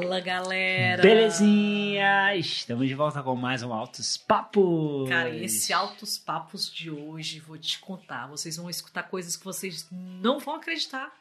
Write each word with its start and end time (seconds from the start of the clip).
Fala, 0.00 0.18
galera! 0.18 1.02
Belezinha! 1.02 2.34
Estamos 2.34 2.88
de 2.88 2.94
volta 2.94 3.22
com 3.22 3.36
mais 3.36 3.62
um 3.62 3.70
Altos 3.70 4.16
Papos! 4.16 5.06
Cara, 5.10 5.28
esse 5.28 5.74
Altos 5.74 6.16
Papos 6.16 6.72
de 6.72 6.90
hoje, 6.90 7.38
vou 7.38 7.58
te 7.58 7.78
contar, 7.78 8.26
vocês 8.26 8.56
vão 8.56 8.70
escutar 8.70 9.02
coisas 9.02 9.36
que 9.36 9.44
vocês 9.44 9.86
não 9.90 10.38
vão 10.38 10.54
acreditar. 10.54 11.12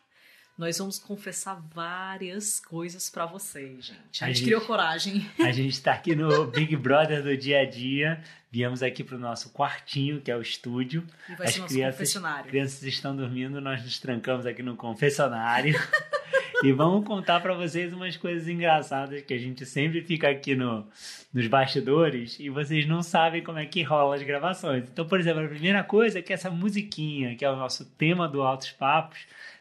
Nós 0.58 0.78
vamos 0.78 0.98
confessar 0.98 1.56
várias 1.74 2.62
coisas 2.62 3.10
para 3.10 3.26
vocês, 3.26 3.88
gente. 3.88 4.24
A, 4.24 4.28
a 4.28 4.32
gente, 4.32 4.46
criou 4.46 4.62
coragem. 4.62 5.30
A 5.40 5.52
gente 5.52 5.74
está 5.74 5.92
aqui 5.92 6.16
no 6.16 6.48
Big 6.48 6.74
Brother 6.78 7.22
do 7.22 7.36
dia 7.36 7.62
a 7.62 7.66
dia. 7.66 8.22
Viemos 8.50 8.82
aqui 8.82 9.04
para 9.04 9.18
o 9.18 9.20
nosso 9.20 9.50
quartinho, 9.50 10.22
que 10.22 10.32
é 10.32 10.38
o 10.38 10.42
estúdio. 10.42 11.06
E 11.28 11.36
vai 11.36 11.48
As 11.48 11.54
ser 11.54 11.60
nosso 11.60 11.74
crianças, 11.74 11.96
confessionário. 11.98 12.50
crianças 12.50 12.84
estão 12.84 13.14
dormindo, 13.14 13.60
nós 13.60 13.84
nos 13.84 14.00
trancamos 14.00 14.46
aqui 14.46 14.64
no 14.64 14.78
confessionário. 14.78 15.76
e 16.64 16.72
vamos 16.72 17.06
contar 17.06 17.40
para 17.40 17.54
vocês 17.54 17.94
umas 17.94 18.18
coisas 18.18 18.48
engraçadas 18.48 19.22
que 19.22 19.34
a 19.34 19.38
gente 19.38 19.66
sempre 19.66 20.02
fica 20.02 20.30
aqui 20.30 20.56
no, 20.56 20.88
nos 21.34 21.48
bastidores 21.48 22.40
e 22.40 22.50
vocês 22.50 22.88
não 22.88 23.02
sabem 23.02 23.44
como 23.44 23.60
é 23.60 23.66
que 23.66 23.84
rola 23.84 24.16
as 24.16 24.24
gravações. 24.24 24.84
Então, 24.92 25.08
por 25.08 25.20
exemplo, 25.20 25.44
a 25.44 25.48
primeira 25.48 25.84
coisa 25.84 26.20
é 26.20 26.22
que 26.22 26.34
essa 26.34 26.50
musiquinha, 26.50 27.36
que 27.36 27.46
é 27.46 27.50
o 27.50 27.56
nosso 27.56 27.86
tema 27.86 28.28
do 28.28 28.42
Altos 28.42 28.72
Papos, 28.72 29.20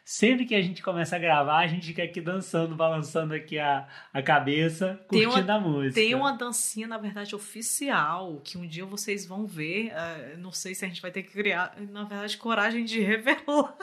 sempre 0.08 0.46
que 0.46 0.54
a 0.54 0.62
gente 0.62 0.82
começa 0.82 1.16
a 1.16 1.18
gravar, 1.18 1.58
a 1.58 1.66
gente 1.66 1.86
fica 1.88 2.02
aqui 2.02 2.18
dançando, 2.18 2.74
balançando 2.74 3.34
aqui 3.34 3.58
a, 3.58 3.86
a 4.10 4.22
cabeça, 4.22 4.98
curtindo 5.06 5.52
uma, 5.52 5.54
a 5.54 5.60
música. 5.60 6.00
Tem 6.00 6.14
uma 6.14 6.32
dancinha, 6.32 6.88
na 6.88 6.96
verdade, 6.96 7.34
oficial, 7.36 8.40
que 8.42 8.56
um 8.56 8.66
dia 8.66 8.86
vocês 8.86 9.26
vão 9.26 9.46
ver. 9.46 9.92
Uh, 9.92 10.38
não 10.38 10.50
sei 10.50 10.74
se 10.74 10.82
a 10.82 10.88
gente 10.88 11.02
vai 11.02 11.10
ter 11.10 11.22
que 11.22 11.32
criar, 11.32 11.76
na 11.90 12.04
verdade, 12.04 12.38
coragem 12.38 12.86
de 12.86 13.00
revelar. 13.04 13.76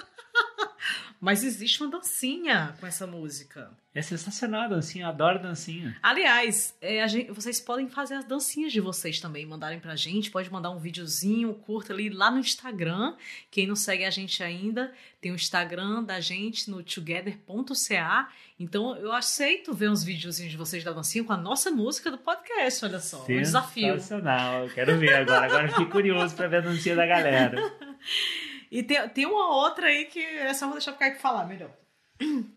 Mas 1.19 1.43
existe 1.43 1.81
uma 1.81 1.89
dancinha 1.89 2.75
com 2.79 2.85
essa 2.85 3.07
música. 3.07 3.71
É 3.95 4.01
sensacional 4.01 4.63
a 4.63 4.67
dancinha, 4.67 5.07
adoro 5.07 5.41
dancinha. 5.41 5.95
Aliás, 6.03 6.75
é, 6.81 7.07
gente, 7.07 7.31
vocês 7.31 7.61
podem 7.61 7.87
fazer 7.87 8.15
as 8.15 8.25
dancinhas 8.25 8.73
de 8.73 8.81
vocês 8.81 9.21
também, 9.21 9.45
mandarem 9.45 9.79
pra 9.79 9.95
gente. 9.95 10.29
Pode 10.29 10.51
mandar 10.51 10.69
um 10.71 10.79
videozinho 10.79 11.53
curto 11.53 11.93
ali 11.93 12.09
lá 12.09 12.29
no 12.29 12.39
Instagram. 12.39 13.15
Quem 13.49 13.65
não 13.65 13.75
segue 13.75 14.03
a 14.03 14.09
gente 14.09 14.43
ainda, 14.43 14.93
tem 15.21 15.31
o 15.31 15.35
Instagram 15.35 16.03
da 16.03 16.19
gente 16.19 16.69
no 16.69 16.83
together.ca. 16.83 18.29
Então 18.59 18.97
eu 18.97 19.13
aceito 19.13 19.73
ver 19.73 19.89
uns 19.89 20.03
videozinhos 20.03 20.51
de 20.51 20.57
vocês 20.57 20.83
da 20.83 20.91
dancinha 20.91 21.23
com 21.23 21.31
a 21.31 21.37
nossa 21.37 21.71
música 21.71 22.11
do 22.11 22.17
podcast, 22.17 22.83
olha 22.83 22.99
só. 22.99 23.23
Um 23.23 23.27
desafio. 23.27 23.93
Sensacional, 23.93 24.67
quero 24.75 24.97
ver 24.99 25.15
agora. 25.15 25.45
Agora 25.45 25.69
fiquei 25.69 25.85
curioso 25.85 26.35
pra 26.35 26.47
ver 26.47 26.57
a 26.57 26.61
dancinha 26.61 26.97
da 26.97 27.05
galera. 27.05 27.61
E 28.75 28.83
tem, 28.83 29.07
tem 29.07 29.25
uma 29.25 29.55
outra 29.55 29.87
aí 29.87 30.03
que 30.03 30.19
essa 30.19 30.65
eu 30.65 30.69
vou 30.69 30.77
deixar 30.77 30.91
o 30.91 30.97
Kaique 30.97 31.21
falar 31.21 31.45
melhor. 31.45 31.71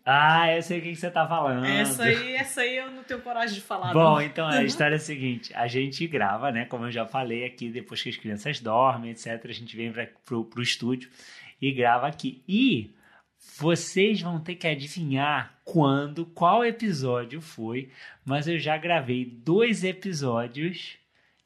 Ah, 0.05 0.53
eu 0.53 0.61
sei 0.61 0.79
o 0.79 0.81
que 0.81 0.93
você 0.93 1.09
tá 1.09 1.25
falando. 1.25 1.65
Essa 1.65 2.03
aí, 2.03 2.33
essa 2.33 2.61
aí 2.61 2.75
eu 2.75 2.91
não 2.91 3.03
tenho 3.03 3.21
coragem 3.21 3.55
de 3.55 3.61
falar. 3.61 3.93
Bom, 3.93 4.15
não. 4.15 4.21
então 4.21 4.45
a 4.45 4.63
história 4.63 4.95
é 4.95 4.97
a 4.97 4.99
seguinte: 4.99 5.53
a 5.53 5.67
gente 5.67 6.05
grava, 6.07 6.51
né? 6.51 6.65
Como 6.65 6.85
eu 6.85 6.91
já 6.91 7.05
falei 7.05 7.45
aqui, 7.45 7.69
depois 7.69 8.01
que 8.01 8.09
as 8.09 8.17
crianças 8.17 8.59
dormem, 8.59 9.11
etc., 9.11 9.39
a 9.45 9.53
gente 9.53 9.77
vem 9.77 9.93
pra, 9.93 10.07
pro, 10.25 10.43
pro 10.43 10.61
estúdio 10.61 11.09
e 11.61 11.71
grava 11.71 12.07
aqui. 12.07 12.43
E 12.47 12.93
vocês 13.57 14.21
vão 14.21 14.41
ter 14.41 14.55
que 14.55 14.67
adivinhar 14.67 15.57
quando, 15.63 16.25
qual 16.25 16.65
episódio 16.65 17.39
foi, 17.39 17.91
mas 18.25 18.45
eu 18.45 18.59
já 18.59 18.77
gravei 18.77 19.25
dois 19.25 19.85
episódios 19.85 20.97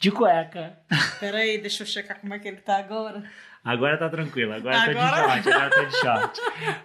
de 0.04 0.12
cueca. 0.12 0.78
Peraí, 1.18 1.58
deixa 1.60 1.84
eu 1.84 1.88
checar 1.88 2.20
como 2.20 2.34
é 2.34 2.40
que 2.40 2.46
ele 2.46 2.58
tá 2.58 2.78
agora. 2.78 3.24
Agora 3.64 3.98
tá 3.98 4.10
tranquilo, 4.10 4.52
agora, 4.52 4.78
agora... 4.78 4.94
tô 4.94 5.00
de 5.00 5.10
short, 5.10 5.50
agora 5.50 5.70
tô 5.70 5.86
de 5.86 5.98
short. 5.98 6.42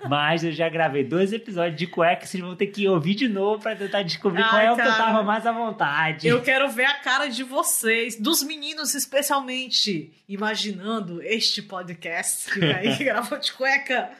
Mas 0.08 0.44
eu 0.44 0.52
já 0.52 0.68
gravei 0.68 1.02
dois 1.02 1.32
episódios 1.32 1.76
de 1.76 1.88
cueca, 1.88 2.24
vocês 2.24 2.40
vão 2.40 2.54
ter 2.54 2.68
que 2.68 2.88
ouvir 2.88 3.16
de 3.16 3.26
novo 3.26 3.60
pra 3.60 3.74
tentar 3.74 4.02
descobrir 4.02 4.42
Ai, 4.42 4.48
qual 4.48 4.62
é 4.62 4.72
o 4.72 4.76
que 4.76 4.82
eu 4.82 4.96
tava 4.96 5.24
mais 5.24 5.44
à 5.44 5.50
vontade. 5.50 6.28
Eu 6.28 6.40
quero 6.40 6.68
ver 6.68 6.84
a 6.84 6.94
cara 6.94 7.26
de 7.26 7.42
vocês, 7.42 8.14
dos 8.14 8.44
meninos 8.44 8.94
especialmente, 8.94 10.12
imaginando 10.28 11.20
este 11.20 11.60
podcast 11.60 12.48
que 12.52 12.64
aí 12.64 12.94
gravou 13.02 13.40
de 13.40 13.52
cueca. 13.52 14.10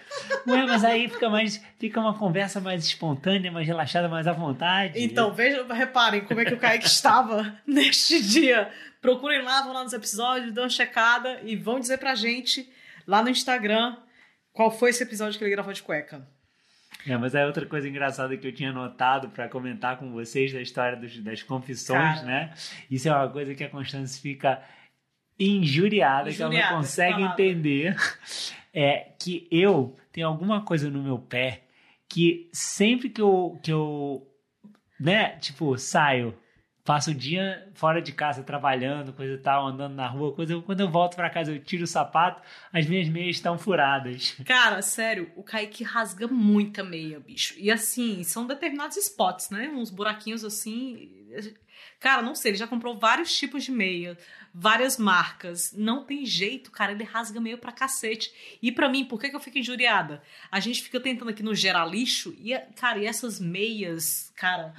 Ué, 0.49 0.67
mas 0.67 0.83
aí 0.83 1.09
fica 1.09 1.31
mais. 1.31 1.63
Fica 1.79 2.01
uma 2.01 2.15
conversa 2.15 2.61
mais 2.61 2.85
espontânea, 2.85 3.53
mais 3.53 3.69
relaxada, 3.69 4.09
mais 4.09 4.27
à 4.27 4.33
vontade. 4.33 5.01
Então, 5.01 5.33
vejam, 5.33 5.65
reparem 5.69 6.23
como 6.23 6.41
é 6.41 6.45
que 6.45 6.55
o 6.55 6.59
Kaique 6.59 6.87
estava 6.87 7.55
neste 7.65 8.21
dia 8.21 8.69
Procurem 9.01 9.43
lá, 9.43 9.63
vão 9.63 9.73
lá 9.73 9.85
nos 9.85 9.93
episódios, 9.93 10.53
dão 10.53 10.65
uma 10.65 10.71
checada 10.71 11.41
e 11.45 11.55
vão 11.55 11.79
dizer 11.79 11.99
pra 11.99 12.15
gente 12.15 12.71
lá 13.07 13.23
no 13.23 13.31
Instagram 13.31 13.97
qual 14.53 14.71
foi 14.71 14.91
esse 14.91 15.03
episódio 15.03 15.39
que 15.39 15.45
ele 15.45 15.53
gravou 15.53 15.73
de 15.73 15.83
cueca. 15.83 16.27
É, 17.07 17.17
mas 17.17 17.35
é 17.35 17.47
outra 17.47 17.65
coisa 17.65 17.89
engraçada 17.89 18.37
que 18.37 18.47
eu 18.47 18.53
tinha 18.53 18.73
notado 18.73 19.29
para 19.29 19.49
comentar 19.49 19.99
com 19.99 20.11
vocês 20.11 20.53
da 20.53 20.61
história 20.61 20.97
dos, 20.97 21.17
das 21.23 21.43
confissões, 21.43 22.17
Cara. 22.17 22.27
né? 22.27 22.55
Isso 22.91 23.09
é 23.09 23.13
uma 23.13 23.29
coisa 23.29 23.55
que 23.55 23.63
a 23.63 23.71
Constância 23.71 24.21
fica 24.21 24.63
injuriada, 25.39 26.29
injuriada 26.29 26.33
que 26.33 26.43
ela 26.43 26.71
não 26.71 26.77
consegue 26.79 27.23
entender. 27.23 27.97
É 28.75 29.13
que 29.19 29.49
eu 29.51 29.97
tenho 30.13 30.27
alguma 30.27 30.63
coisa 30.63 30.91
no 30.91 31.03
meu 31.03 31.19
pé 31.19 31.63
que 32.09 32.49
sempre 32.53 33.09
que 33.09 33.21
eu, 33.21 33.59
que 33.63 33.73
eu 33.73 34.27
né, 35.01 35.37
tipo, 35.39 35.77
saio 35.79 36.39
passo 36.89 37.11
o 37.11 37.15
dia 37.15 37.71
fora 37.75 38.01
de 38.01 38.13
casa 38.13 38.43
trabalhando, 38.43 39.13
coisa 39.13 39.35
e 39.35 39.39
tal, 39.39 39.67
andando 39.67 39.95
na 39.95 40.07
rua, 40.07 40.33
coisa. 40.33 40.59
Quando 40.63 40.81
eu 40.81 40.91
volto 40.91 41.17
para 41.17 41.29
casa, 41.29 41.53
eu 41.53 41.63
tiro 41.63 41.85
o 41.85 41.87
sapato, 41.87 42.41
as 42.73 42.87
minhas 42.87 43.07
meias 43.11 43.37
estão 43.37 43.59
furadas. 43.59 44.35
Cara, 44.47 44.81
sério, 44.81 45.31
o 45.37 45.43
Kaique 45.43 45.85
rasga 45.85 46.27
muita 46.27 46.83
meia, 46.83 47.21
bicho. 47.21 47.53
E 47.59 47.71
assim, 47.71 48.25
são 48.25 48.47
determinados 48.47 48.97
spots, 48.97 49.51
né? 49.51 49.69
Uns 49.69 49.91
buraquinhos 49.91 50.43
assim. 50.43 51.13
Cara, 52.01 52.23
não 52.23 52.35
sei, 52.35 52.53
ele 52.53 52.59
já 52.59 52.67
comprou 52.67 52.99
vários 52.99 53.37
tipos 53.37 53.65
de 53.65 53.71
meia, 53.71 54.17
várias 54.55 54.97
marcas. 54.97 55.75
Não 55.77 56.05
tem 56.05 56.25
jeito, 56.25 56.71
cara, 56.71 56.93
ele 56.93 57.05
rasga 57.05 57.39
meio 57.39 57.59
pra 57.59 57.71
cacete. 57.71 58.33
E 58.63 58.73
para 58.73 58.89
mim, 58.89 59.05
por 59.05 59.21
que, 59.21 59.29
que 59.29 59.37
eu 59.37 59.41
fico 59.41 59.59
injuriada? 59.59 60.23
A 60.51 60.59
gente 60.59 60.83
fica 60.83 60.99
tentando 60.99 61.29
aqui 61.29 61.43
no 61.43 61.55
gerar 61.55 61.85
lixo 61.85 62.35
e, 62.39 62.57
cara, 62.77 62.99
e 62.99 63.05
essas 63.05 63.39
meias, 63.39 64.33
cara 64.35 64.73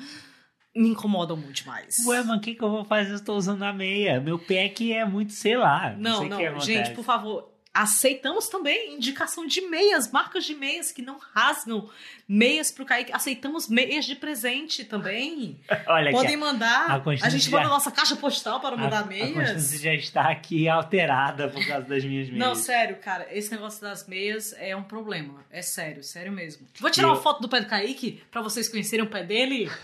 me 0.75 0.89
incomodam 0.89 1.35
muito 1.35 1.65
mais. 1.65 1.95
Ué, 2.05 2.23
mas 2.23 2.37
o 2.37 2.41
que, 2.41 2.55
que 2.55 2.63
eu 2.63 2.69
vou 2.69 2.85
fazer? 2.85 3.11
Eu 3.11 3.15
estou 3.15 3.37
usando 3.37 3.63
a 3.63 3.73
meia. 3.73 4.19
Meu 4.19 4.37
pé 4.37 4.69
que 4.69 4.93
é 4.93 5.05
muito, 5.05 5.33
sei 5.33 5.57
lá. 5.57 5.95
Não, 5.97 6.25
não, 6.25 6.39
não. 6.39 6.59
gente, 6.59 6.91
por 6.91 7.03
favor. 7.03 7.49
Aceitamos 7.71 8.49
também 8.49 8.95
indicação 8.95 9.45
de 9.45 9.61
meias, 9.61 10.11
marcas 10.11 10.43
de 10.43 10.55
meias 10.55 10.91
que 10.91 11.03
não 11.03 11.19
rasgam 11.33 11.87
meias 12.27 12.71
pro 12.71 12.83
Kaique. 12.83 13.11
Aceitamos 13.13 13.69
meias 13.69 14.05
de 14.05 14.15
presente 14.15 14.83
também. 14.83 15.59
Olha 15.85 16.11
Podem 16.11 16.35
mandar. 16.35 16.89
A, 16.89 16.95
a 16.95 17.29
gente 17.29 17.45
já... 17.45 17.51
manda 17.51 17.67
a 17.67 17.69
nossa 17.69 17.91
caixa 17.91 18.15
postal 18.15 18.59
para 18.59 18.75
mandar 18.75 19.03
a, 19.03 19.05
meias. 19.05 19.29
A 19.29 19.33
Constância 19.33 19.79
já 19.79 19.93
está 19.93 20.31
aqui 20.31 20.67
alterada 20.67 21.47
por 21.47 21.65
causa 21.65 21.87
das 21.87 22.03
minhas 22.03 22.27
meias. 22.27 22.39
Não, 22.43 22.55
sério, 22.55 22.97
cara. 22.97 23.27
Esse 23.31 23.51
negócio 23.51 23.81
das 23.81 24.07
meias 24.07 24.53
é 24.57 24.75
um 24.75 24.83
problema. 24.83 25.45
É 25.51 25.61
sério, 25.61 26.03
sério 26.03 26.31
mesmo. 26.31 26.67
Vou 26.79 26.89
tirar 26.89 27.07
Eu... 27.07 27.13
uma 27.13 27.21
foto 27.21 27.39
do 27.39 27.47
pé 27.47 27.61
do 27.61 27.67
Kaique 27.67 28.23
para 28.31 28.41
vocês 28.41 28.67
conhecerem 28.67 29.05
o 29.05 29.09
pé 29.09 29.23
dele. 29.23 29.69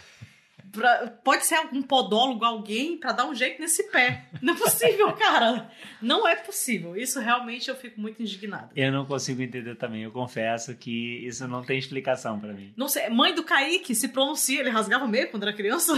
Pra, 0.75 1.07
pode 1.23 1.45
ser 1.45 1.55
algum 1.55 1.81
podólogo, 1.81 2.43
alguém, 2.43 2.97
para 2.97 3.13
dar 3.13 3.25
um 3.25 3.33
jeito 3.33 3.61
nesse 3.61 3.89
pé. 3.91 4.25
Não 4.41 4.53
é 4.53 4.57
possível, 4.57 5.13
cara. 5.17 5.71
Não 6.01 6.27
é 6.27 6.35
possível. 6.35 6.95
Isso 6.95 7.19
realmente 7.19 7.69
eu 7.69 7.75
fico 7.75 7.99
muito 7.99 8.21
indignada. 8.21 8.69
Eu 8.75 8.91
não 8.91 9.05
consigo 9.05 9.41
entender 9.41 9.75
também. 9.75 10.03
Eu 10.03 10.11
confesso 10.11 10.75
que 10.75 11.25
isso 11.25 11.47
não 11.47 11.63
tem 11.63 11.79
explicação 11.79 12.39
para 12.39 12.53
mim. 12.53 12.73
Não 12.75 12.87
sei. 12.87 13.09
Mãe 13.09 13.33
do 13.33 13.43
Kaique 13.43 13.95
se 13.95 14.09
pronuncia. 14.09 14.59
Ele 14.59 14.69
rasgava 14.69 15.07
meio 15.07 15.29
quando 15.31 15.43
era 15.43 15.53
criança? 15.53 15.93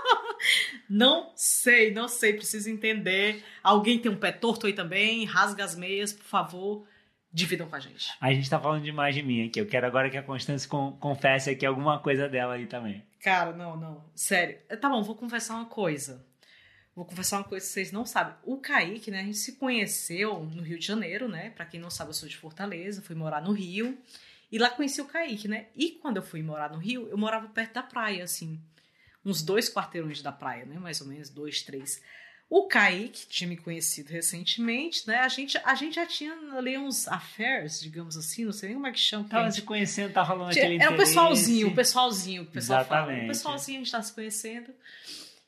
não 0.88 1.30
sei, 1.36 1.92
não 1.92 2.08
sei. 2.08 2.32
Preciso 2.32 2.70
entender. 2.70 3.44
Alguém 3.62 3.98
tem 3.98 4.10
um 4.10 4.16
pé 4.16 4.32
torto 4.32 4.66
aí 4.66 4.72
também? 4.72 5.24
Rasga 5.24 5.64
as 5.64 5.76
meias, 5.76 6.12
por 6.12 6.24
favor 6.24 6.86
dividam 7.32 7.68
com 7.68 7.76
a 7.76 7.80
gente. 7.80 8.12
A 8.20 8.32
gente 8.32 8.48
tá 8.48 8.58
falando 8.58 8.82
demais 8.82 9.14
de 9.14 9.22
mim 9.22 9.46
aqui. 9.46 9.60
Eu 9.60 9.66
quero 9.66 9.86
agora 9.86 10.10
que 10.10 10.16
a 10.16 10.22
Constância 10.22 10.68
confesse 10.68 11.50
aqui 11.50 11.64
alguma 11.64 11.98
coisa 11.98 12.28
dela 12.28 12.54
aí 12.54 12.66
também. 12.66 13.04
Cara, 13.22 13.52
não, 13.52 13.76
não. 13.76 14.04
Sério. 14.14 14.58
Tá 14.80 14.88
bom, 14.88 15.02
vou 15.02 15.14
confessar 15.14 15.54
uma 15.54 15.66
coisa. 15.66 16.24
Vou 16.94 17.04
confessar 17.04 17.38
uma 17.38 17.44
coisa 17.44 17.64
que 17.64 17.72
vocês 17.72 17.92
não 17.92 18.04
sabem. 18.04 18.34
O 18.44 18.58
Kaique, 18.58 19.10
né? 19.10 19.20
A 19.20 19.24
gente 19.24 19.38
se 19.38 19.56
conheceu 19.56 20.42
no 20.44 20.62
Rio 20.62 20.78
de 20.78 20.86
Janeiro, 20.86 21.28
né? 21.28 21.50
Pra 21.50 21.64
quem 21.64 21.78
não 21.78 21.90
sabe, 21.90 22.10
eu 22.10 22.14
sou 22.14 22.28
de 22.28 22.36
Fortaleza, 22.36 23.00
fui 23.00 23.14
morar 23.14 23.40
no 23.40 23.52
Rio. 23.52 23.96
E 24.50 24.58
lá 24.58 24.68
conheci 24.68 25.00
o 25.00 25.06
Kaique, 25.06 25.46
né? 25.46 25.66
E 25.76 25.92
quando 25.92 26.16
eu 26.16 26.22
fui 26.22 26.42
morar 26.42 26.70
no 26.70 26.78
Rio, 26.78 27.08
eu 27.08 27.16
morava 27.16 27.48
perto 27.48 27.74
da 27.74 27.82
praia, 27.82 28.24
assim. 28.24 28.60
Uns 29.24 29.42
dois 29.42 29.72
quarteirões 29.72 30.20
da 30.20 30.32
praia, 30.32 30.64
né? 30.64 30.78
Mais 30.78 31.00
ou 31.00 31.06
menos, 31.06 31.30
dois, 31.30 31.62
três. 31.62 32.02
O 32.50 32.64
Kaique 32.64 33.28
tinha 33.28 33.46
me 33.46 33.56
conhecido 33.56 34.10
recentemente, 34.10 35.06
né? 35.06 35.18
A 35.18 35.28
gente, 35.28 35.56
a 35.62 35.72
gente 35.76 35.94
já 35.94 36.04
tinha 36.04 36.36
ali 36.56 36.76
uns 36.76 37.06
affairs, 37.06 37.80
digamos 37.80 38.16
assim, 38.16 38.44
não 38.44 38.52
sei 38.52 38.70
nem 38.70 38.76
como 38.76 38.88
é 38.88 38.92
que 38.92 38.98
chama. 38.98 39.28
Tava 39.28 39.44
gente... 39.44 39.54
se 39.54 39.62
conhecendo, 39.62 40.12
tá 40.12 40.20
rolando 40.20 40.50
aquele 40.50 40.82
É 40.82 40.90
o 40.90 40.96
pessoalzinho, 40.96 41.68
o 41.68 41.74
pessoalzinho, 41.76 42.42
o 42.42 42.46
pessoal 42.46 42.80
Exatamente. 42.80 43.14
fala. 43.14 43.24
O 43.24 43.28
pessoalzinho, 43.28 43.76
a 43.76 43.84
gente 43.84 43.92
tá 43.92 44.02
se 44.02 44.12
conhecendo. 44.12 44.74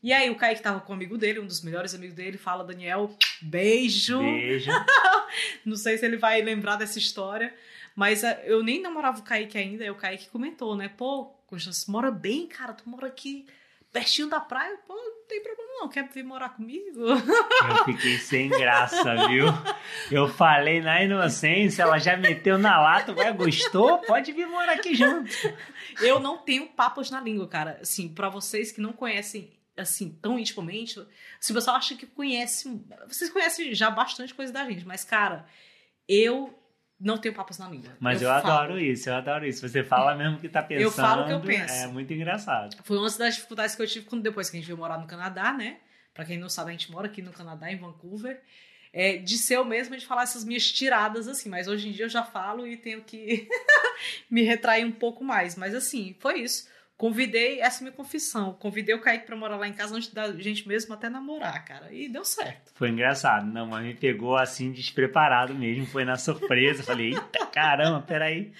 E 0.00 0.12
aí 0.12 0.30
o 0.30 0.36
Kaique 0.36 0.62
tava 0.62 0.80
com 0.80 0.92
um 0.92 0.94
amigo 0.94 1.18
dele, 1.18 1.40
um 1.40 1.46
dos 1.46 1.60
melhores 1.60 1.92
amigos 1.92 2.14
dele, 2.14 2.38
fala, 2.38 2.62
Daniel, 2.62 3.16
beijo. 3.40 4.20
Beijo. 4.20 4.70
não 5.66 5.76
sei 5.76 5.98
se 5.98 6.06
ele 6.06 6.16
vai 6.16 6.40
lembrar 6.40 6.76
dessa 6.76 7.00
história, 7.00 7.52
mas 7.96 8.22
eh, 8.22 8.44
eu 8.44 8.62
nem 8.62 8.80
namorava 8.80 9.18
o 9.18 9.24
Kaique 9.24 9.58
ainda, 9.58 9.84
e 9.84 9.90
o 9.90 9.96
Kaique 9.96 10.28
comentou, 10.28 10.76
né? 10.76 10.88
Pô, 10.88 11.24
Constância, 11.48 11.90
mora 11.90 12.12
bem, 12.12 12.46
cara, 12.46 12.72
tu 12.72 12.88
mora 12.88 13.08
aqui 13.08 13.44
pertinho 13.92 14.28
da 14.28 14.40
praia, 14.40 14.76
pô, 14.86 14.94
não 14.94 15.26
tem 15.28 15.42
problema 15.42 15.72
não, 15.80 15.88
quer 15.88 16.08
vir 16.08 16.24
morar 16.24 16.50
comigo? 16.50 17.00
Eu 17.00 17.84
fiquei 17.84 18.16
sem 18.18 18.48
graça, 18.48 19.26
viu? 19.28 19.46
Eu 20.10 20.28
falei 20.28 20.80
na 20.80 21.02
inocência, 21.02 21.82
ela 21.82 21.98
já 21.98 22.16
meteu 22.16 22.56
na 22.56 22.80
lata, 22.80 23.12
vai, 23.12 23.32
gostou? 23.32 23.98
Pode 23.98 24.32
vir 24.32 24.46
morar 24.46 24.72
aqui 24.72 24.94
junto. 24.94 25.30
Eu 26.00 26.20
não 26.20 26.38
tenho 26.38 26.68
papos 26.68 27.10
na 27.10 27.20
língua, 27.20 27.48
cara. 27.48 27.78
Assim, 27.82 28.08
para 28.08 28.28
vocês 28.28 28.72
que 28.72 28.80
não 28.80 28.92
conhecem 28.92 29.52
assim, 29.76 30.10
tão 30.20 30.38
intimamente, 30.38 31.00
se 31.40 31.52
você 31.52 31.70
acha 31.70 31.96
que 31.96 32.06
conhece, 32.06 32.68
vocês 33.08 33.30
conhecem 33.30 33.74
já 33.74 33.90
bastante 33.90 34.34
coisa 34.34 34.52
da 34.52 34.64
gente, 34.66 34.86
mas 34.86 35.02
cara, 35.02 35.46
eu 36.06 36.61
não 37.02 37.18
tenho 37.18 37.34
papas 37.34 37.58
na 37.58 37.68
língua. 37.68 37.90
Mas 37.98 38.22
eu, 38.22 38.28
eu 38.28 38.34
adoro 38.34 38.78
isso, 38.78 39.10
eu 39.10 39.14
adoro 39.14 39.44
isso. 39.44 39.66
Você 39.68 39.82
fala 39.82 40.14
mesmo 40.14 40.38
que 40.38 40.48
tá 40.48 40.62
pensando. 40.62 40.82
Eu 40.86 40.90
falo 40.90 41.22
o 41.22 41.26
que 41.26 41.32
eu 41.32 41.40
penso. 41.40 41.74
É 41.74 41.86
muito 41.88 42.12
engraçado. 42.12 42.76
Foi 42.84 42.96
uma 42.96 43.10
das 43.10 43.34
dificuldades 43.34 43.74
que 43.74 43.82
eu 43.82 43.86
tive 43.86 44.06
quando 44.06 44.22
depois 44.22 44.48
que 44.48 44.56
a 44.56 44.60
gente 44.60 44.66
veio 44.66 44.78
morar 44.78 44.98
no 44.98 45.06
Canadá, 45.06 45.52
né? 45.52 45.78
Pra 46.14 46.24
quem 46.24 46.38
não 46.38 46.48
sabe, 46.48 46.70
a 46.70 46.72
gente 46.72 46.90
mora 46.92 47.06
aqui 47.06 47.20
no 47.20 47.32
Canadá, 47.32 47.70
em 47.70 47.76
Vancouver. 47.76 48.40
É, 48.92 49.16
de 49.16 49.38
ser 49.38 49.56
eu 49.56 49.64
mesma 49.64 49.96
de 49.96 50.06
falar 50.06 50.22
essas 50.24 50.44
minhas 50.44 50.70
tiradas 50.70 51.26
assim, 51.26 51.48
mas 51.48 51.66
hoje 51.66 51.88
em 51.88 51.92
dia 51.92 52.04
eu 52.04 52.10
já 52.10 52.22
falo 52.22 52.66
e 52.66 52.76
tenho 52.76 53.00
que 53.02 53.48
me 54.30 54.42
retrair 54.42 54.84
um 54.84 54.92
pouco 54.92 55.24
mais. 55.24 55.56
Mas 55.56 55.74
assim, 55.74 56.14
foi 56.20 56.40
isso. 56.40 56.68
Convidei, 57.02 57.60
essa 57.60 57.80
é 57.80 57.82
minha 57.82 57.96
confissão, 57.96 58.52
convidei 58.52 58.94
o 58.94 59.00
Kaique 59.00 59.26
pra 59.26 59.34
morar 59.34 59.56
lá 59.56 59.66
em 59.66 59.72
casa 59.72 59.96
antes 59.96 60.14
da 60.14 60.30
gente 60.34 60.68
mesmo 60.68 60.94
até 60.94 61.08
namorar, 61.08 61.64
cara. 61.64 61.92
E 61.92 62.08
deu 62.08 62.24
certo. 62.24 62.70
Foi 62.76 62.90
engraçado. 62.90 63.44
Não, 63.44 63.66
mas 63.66 63.84
me 63.84 63.92
pegou 63.92 64.36
assim 64.36 64.70
despreparado 64.70 65.52
mesmo. 65.52 65.84
Foi 65.84 66.04
na 66.04 66.14
surpresa. 66.16 66.84
Falei, 66.84 67.08
eita 67.12 67.44
caramba, 67.46 68.02
peraí. 68.02 68.52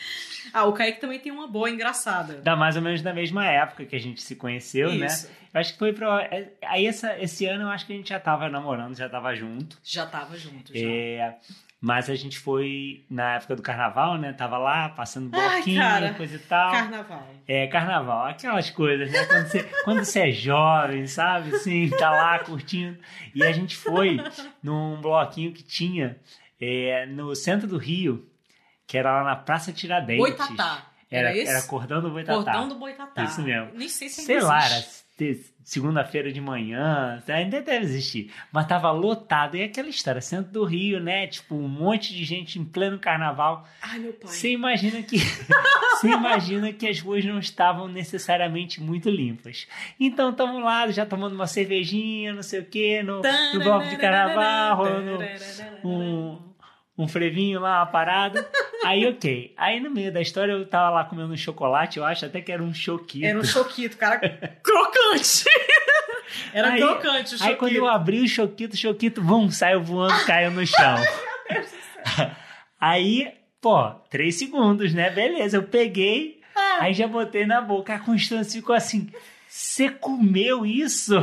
Ah, 0.52 0.64
o 0.64 0.72
Kaique 0.72 1.00
também 1.00 1.20
tem 1.20 1.30
uma 1.30 1.46
boa 1.46 1.70
engraçada. 1.70 2.38
Da 2.38 2.56
mais 2.56 2.74
ou 2.74 2.82
menos 2.82 3.00
da 3.00 3.14
mesma 3.14 3.46
época 3.46 3.84
que 3.86 3.94
a 3.94 4.00
gente 4.00 4.20
se 4.20 4.34
conheceu, 4.34 4.92
né? 4.92 5.06
Isso. 5.06 5.28
né? 5.28 5.34
Eu 5.54 5.60
acho 5.60 5.72
que 5.74 5.78
foi 5.78 5.92
pra. 5.92 6.22
É, 6.24 6.48
aí 6.64 6.84
essa, 6.84 7.16
esse 7.20 7.46
ano 7.46 7.62
eu 7.62 7.68
acho 7.68 7.86
que 7.86 7.92
a 7.92 7.96
gente 7.96 8.08
já 8.08 8.18
tava 8.18 8.48
namorando, 8.48 8.96
já 8.96 9.08
tava 9.08 9.36
junto. 9.36 9.78
Já 9.84 10.04
tava 10.04 10.36
junto, 10.36 10.76
já. 10.76 10.84
É. 10.84 11.36
Mas 11.84 12.08
a 12.08 12.14
gente 12.14 12.38
foi 12.38 13.04
na 13.10 13.34
época 13.34 13.56
do 13.56 13.62
carnaval, 13.62 14.16
né? 14.16 14.32
Tava 14.32 14.56
lá, 14.56 14.88
passando 14.90 15.28
bloquinho, 15.28 15.82
Ai, 15.82 16.14
coisa 16.14 16.36
e 16.36 16.38
tal. 16.38 16.70
Carnaval. 16.70 17.28
É, 17.44 17.66
carnaval. 17.66 18.26
Aquelas 18.26 18.70
coisas, 18.70 19.10
né? 19.10 19.26
Quando 19.26 19.46
você, 19.48 19.62
quando 19.82 20.04
você 20.04 20.20
é 20.20 20.30
jovem, 20.30 21.08
sabe? 21.08 21.56
Assim, 21.56 21.90
tá 21.90 22.08
lá 22.12 22.38
curtindo. 22.38 22.96
E 23.34 23.42
a 23.42 23.50
gente 23.50 23.74
foi 23.74 24.22
num 24.62 25.00
bloquinho 25.00 25.52
que 25.52 25.64
tinha 25.64 26.16
é, 26.60 27.04
no 27.06 27.34
centro 27.34 27.66
do 27.66 27.78
Rio, 27.78 28.30
que 28.86 28.96
era 28.96 29.10
lá 29.10 29.24
na 29.24 29.34
Praça 29.34 29.72
Tiradentes. 29.72 30.24
Boitatá. 30.24 30.86
Era, 31.12 31.30
era, 31.36 31.50
era 31.50 31.62
Cordão 31.62 32.00
do 32.00 32.10
Boitatá. 32.10 32.42
Cordão 32.42 32.68
do 32.68 32.74
Boitatá. 32.76 33.24
Isso 33.24 33.42
mesmo. 33.42 33.70
Nem 33.74 33.88
sei 33.88 34.08
se 34.08 34.22
Sei 34.22 34.40
lá, 34.40 34.64
era 34.64 34.82
segunda-feira 35.62 36.32
de 36.32 36.40
manhã, 36.40 37.22
ainda 37.28 37.62
deve 37.62 37.84
existir, 37.84 38.32
mas 38.50 38.66
tava 38.66 38.90
lotado. 38.90 39.56
E 39.56 39.62
aquela 39.62 39.88
história, 39.88 40.20
centro 40.20 40.50
do 40.50 40.64
Rio, 40.64 40.98
né? 40.98 41.26
Tipo, 41.26 41.54
um 41.54 41.68
monte 41.68 42.12
de 42.12 42.24
gente 42.24 42.58
em 42.58 42.64
pleno 42.64 42.98
carnaval. 42.98 43.66
Ai, 43.80 43.98
meu 43.98 44.12
pai. 44.12 44.32
Você 44.32 44.50
imagina 44.50 45.02
que 45.02 45.18
você 45.92 46.08
imagina 46.08 46.72
que 46.72 46.88
as 46.88 46.98
ruas 46.98 47.24
não 47.24 47.38
estavam 47.38 47.88
necessariamente 47.88 48.80
muito 48.80 49.08
limpas. 49.08 49.68
Então 50.00 50.30
estamos 50.30 50.62
lá, 50.62 50.90
já 50.90 51.06
tomando 51.06 51.34
uma 51.34 51.46
cervejinha, 51.46 52.32
não 52.32 52.42
sei 52.42 52.60
o 52.60 52.64
quê, 52.64 53.02
no, 53.02 53.22
no 53.54 53.60
bloco 53.62 53.86
de 53.86 53.96
carnaval, 53.96 54.76
rolando 54.78 55.18
um 55.84 56.52
um 56.96 57.08
frevinho 57.08 57.60
lá, 57.60 57.80
uma 57.80 57.86
parada. 57.86 58.48
Aí, 58.84 59.06
ok. 59.06 59.54
Aí, 59.56 59.80
no 59.80 59.90
meio 59.90 60.12
da 60.12 60.20
história, 60.20 60.52
eu 60.52 60.66
tava 60.66 60.90
lá 60.90 61.04
comendo 61.04 61.32
um 61.32 61.36
chocolate, 61.36 61.98
eu 61.98 62.04
acho 62.04 62.26
até 62.26 62.40
que 62.40 62.50
era 62.50 62.62
um 62.62 62.74
choquito. 62.74 63.24
Era 63.26 63.38
um 63.38 63.44
choquito, 63.44 63.96
cara. 63.96 64.20
crocante! 64.62 65.44
Era 66.52 66.72
aí, 66.72 66.80
crocante 66.80 67.34
o 67.34 67.38
choquito. 67.38 67.44
Aí, 67.44 67.56
quando 67.56 67.76
eu 67.76 67.88
abri 67.88 68.20
o 68.20 68.28
choquito, 68.28 68.74
o 68.74 68.78
choquito, 68.78 69.22
vum, 69.22 69.50
saiu 69.50 69.82
voando, 69.82 70.24
caiu 70.24 70.50
no 70.50 70.66
chão. 70.66 70.96
Ai, 70.96 71.04
meu 71.50 71.60
Deus 71.60 71.70
do 71.70 72.14
céu. 72.16 72.30
Aí, 72.80 73.32
pô, 73.60 73.90
três 74.10 74.38
segundos, 74.38 74.92
né? 74.92 75.10
Beleza, 75.10 75.56
eu 75.56 75.62
peguei, 75.62 76.40
ah. 76.54 76.78
aí 76.80 76.94
já 76.94 77.06
botei 77.06 77.46
na 77.46 77.60
boca. 77.60 77.94
A 77.94 77.98
Constância 77.98 78.60
ficou 78.60 78.74
assim... 78.74 79.10
Você 79.54 79.90
comeu 79.90 80.64
isso? 80.64 81.14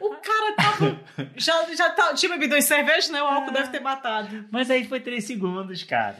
O 0.00 0.08
cara 0.14 0.56
tava. 0.56 0.98
já, 1.36 1.74
já 1.74 1.90
tá, 1.90 2.14
tinha 2.14 2.32
bebido 2.32 2.52
dois 2.52 2.64
cervejas, 2.64 3.10
né? 3.10 3.22
O 3.22 3.26
álcool 3.26 3.52
deve 3.52 3.68
ter 3.68 3.80
matado. 3.80 4.46
Mas 4.50 4.70
aí 4.70 4.88
foi 4.88 5.00
três 5.00 5.26
segundos, 5.26 5.82
cara. 5.82 6.16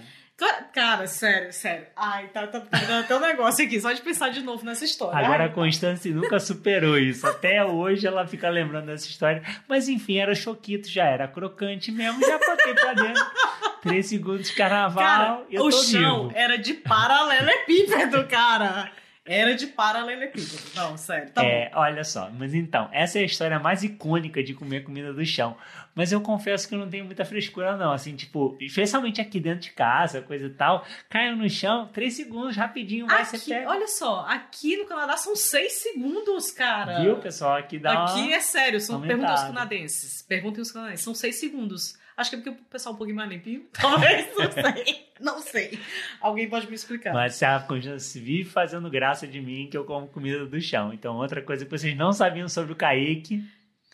Cara, 0.73 1.07
sério, 1.07 1.53
sério. 1.53 1.87
Ai, 1.95 2.27
tá, 2.29 2.47
tá, 2.49 2.61
tá 2.61 2.79
dando 2.79 3.05
até 3.05 3.17
um 3.17 3.21
negócio 3.21 3.65
aqui, 3.65 3.81
só 3.81 3.93
de 3.93 4.03
pensar 4.03 4.31
de 4.31 4.43
novo 4.43 4.65
nessa 4.65 4.85
história. 4.85 5.17
Agora 5.17 5.45
Ai, 5.45 5.49
a 5.49 5.53
Constância 5.53 6.13
nunca 6.13 6.41
superou 6.41 6.99
isso. 6.99 7.25
Até 7.25 7.65
hoje 7.65 8.05
ela 8.05 8.27
fica 8.27 8.49
lembrando 8.49 8.87
dessa 8.87 9.07
história. 9.07 9.43
Mas 9.69 9.89
enfim, 9.89 10.19
era 10.19 10.35
choquito, 10.35 10.89
já 10.89 11.05
era 11.05 11.29
crocante 11.29 11.93
mesmo, 11.93 12.21
já 12.21 12.37
botei 12.39 12.75
pra 12.75 12.95
dentro. 12.95 13.25
Três 13.83 14.09
segundos 14.09 14.49
de 14.49 14.55
carnaval. 14.55 15.05
Cara, 15.05 15.65
o 15.65 15.71
chão 15.71 16.29
vivo. 16.29 16.33
era 16.37 16.59
de 16.59 16.75
paralelepípedo, 16.75 18.27
cara. 18.27 18.91
Era 19.27 19.55
de 19.55 19.67
paralelepípedo. 19.69 20.63
Não, 20.75 20.99
sério. 20.99 21.31
Tá 21.31 21.43
é, 21.43 21.71
bom. 21.71 21.81
olha 21.81 22.05
só. 22.05 22.31
Mas 22.31 22.53
então, 22.53 22.91
essa 22.93 23.19
é 23.19 23.23
a 23.23 23.25
história 23.25 23.59
mais 23.59 23.83
icônica 23.83 24.43
de 24.43 24.53
comer 24.53 24.85
comida 24.85 25.15
do 25.15 25.25
chão. 25.25 25.57
Mas 25.95 26.13
eu 26.13 26.21
confesso 26.21 26.69
que 26.69 26.75
eu 26.75 26.79
não 26.79 26.91
tenho 26.91 27.07
muita 27.07 27.25
frescura, 27.25 27.75
não. 27.75 27.91
Assim, 27.93 28.15
tipo, 28.15 28.55
especialmente 28.61 29.23
aqui 29.23 29.41
dentro 29.41 29.61
de 29.61 29.71
casa, 29.71 30.21
coisa 30.21 30.47
e 30.47 30.51
tal. 30.51 30.85
Caiu 31.09 31.37
no 31.37 31.49
chão, 31.49 31.89
três 31.91 32.15
segundos, 32.15 32.55
rapidinho, 32.55 33.07
vai 33.07 33.23
aqui, 33.23 33.39
ser 33.39 33.67
Olha 33.67 33.89
só, 33.89 34.27
aqui 34.29 34.77
no 34.77 34.85
Canadá 34.85 35.17
são 35.17 35.35
seis 35.35 35.73
segundos, 35.73 36.51
cara. 36.51 37.01
Viu, 37.01 37.17
pessoal? 37.17 37.57
Aqui 37.57 37.79
dá 37.79 38.05
Aqui 38.05 38.31
é 38.31 38.41
sério, 38.41 38.79
são, 38.79 39.01
pergunta 39.01 39.31
aos 39.31 39.45
canadenses. 39.45 40.21
Perguntem 40.21 40.61
os 40.61 40.71
canadenses. 40.71 41.03
São 41.03 41.15
seis 41.15 41.37
segundos. 41.37 41.97
Acho 42.17 42.31
que 42.31 42.37
é 42.37 42.39
porque 42.41 42.51
o 42.51 42.65
pessoal 42.67 42.93
é 42.93 42.95
um 42.95 42.99
pouquinho 42.99 43.17
mais 43.17 43.29
limpinho. 43.29 43.67
Talvez, 43.75 44.29
não 44.37 44.53
sei. 44.53 45.09
Não 45.21 45.41
sei. 45.41 45.79
Alguém 46.21 46.49
pode 46.49 46.69
me 46.69 46.75
explicar. 46.75 47.13
Mas 47.13 47.41
se 47.99 48.21
vive 48.21 48.49
fazendo 48.49 48.89
graça 48.89 49.27
de 49.27 49.41
mim 49.41 49.69
que 49.71 49.77
eu 49.77 49.85
como 49.85 50.07
comida 50.07 50.47
do 50.47 50.61
chão. 50.61 50.93
Então, 50.93 51.17
outra 51.17 51.43
coisa 51.43 51.65
que 51.65 51.71
vocês 51.71 51.97
não 51.97 52.13
sabiam 52.13 52.49
sobre 52.49 52.73
o 52.73 52.77
Kaique. 52.77 53.45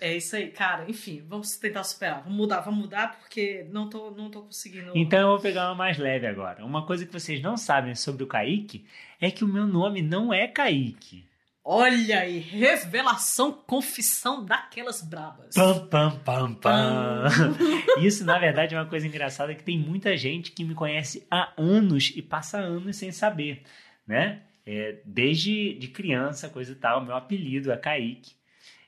É 0.01 0.17
isso 0.17 0.35
aí, 0.35 0.49
cara. 0.49 0.89
Enfim, 0.89 1.23
vamos 1.27 1.57
tentar 1.57 1.85
superar. 1.85 2.23
Vamos 2.23 2.37
mudar, 2.37 2.61
vamos 2.61 2.81
mudar 2.81 3.19
porque 3.19 3.67
não 3.71 3.89
tô, 3.89 4.11
não 4.11 4.31
tô 4.31 4.43
conseguindo. 4.43 4.93
Então 4.95 5.21
eu 5.21 5.29
vou 5.29 5.41
pegar 5.41 5.69
uma 5.69 5.75
mais 5.75 5.99
leve 5.99 6.27
agora. 6.27 6.65
Uma 6.65 6.87
coisa 6.87 7.05
que 7.05 7.13
vocês 7.13 7.43
não 7.43 7.57
sabem 7.57 7.95
sobre 7.95 8.23
o 8.23 8.27
Kaique 8.27 8.87
é 9.21 9.31
que 9.31 9.45
o 9.45 9.49
meu 9.49 9.67
nome 9.67 10.01
não 10.01 10.33
é 10.33 10.49
Kaique. 10.49 11.30
Olha 11.63 12.21
aí, 12.21 12.39
revelação, 12.39 13.53
confissão 13.53 14.45
daquelas 14.45 15.03
brabas. 15.03 15.55
Pam, 15.55 15.87
pam, 15.89 16.19
pam, 16.25 16.55
pam. 16.55 17.25
Isso, 18.01 18.25
na 18.25 18.39
verdade, 18.39 18.75
é 18.75 18.79
uma 18.79 18.87
coisa 18.89 19.07
engraçada 19.07 19.55
que 19.55 19.63
tem 19.63 19.79
muita 19.79 20.17
gente 20.17 20.53
que 20.53 20.65
me 20.65 20.75
conhece 20.75 21.27
há 21.31 21.53
anos 21.59 22.13
e 22.17 22.23
passa 22.23 22.59
anos 22.59 22.97
sem 22.97 23.13
saber, 23.13 23.63
né? 24.07 24.43
É, 24.65 25.01
desde 25.05 25.75
de 25.75 25.89
criança, 25.89 26.49
coisa 26.49 26.73
e 26.73 26.77
tal, 26.77 27.05
meu 27.05 27.15
apelido 27.15 27.71
é 27.71 27.77
Kaique. 27.77 28.35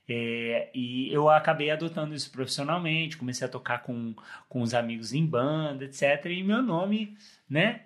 É, 0.09 0.71
e 0.75 1.13
eu 1.13 1.29
acabei 1.29 1.71
adotando 1.71 2.15
isso 2.15 2.31
profissionalmente, 2.31 3.17
comecei 3.17 3.47
a 3.47 3.51
tocar 3.51 3.83
com, 3.83 4.15
com 4.49 4.63
os 4.63 4.75
amigos 4.75 5.13
em 5.13 5.25
banda, 5.25 5.85
etc. 5.85 6.25
E 6.27 6.43
meu 6.43 6.63
nome, 6.63 7.17
né, 7.49 7.83